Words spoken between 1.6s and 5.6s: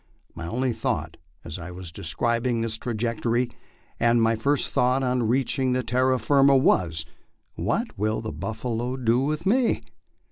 was describing this trajectory, and my first thought on reach